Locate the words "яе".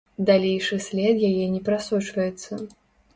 1.29-1.45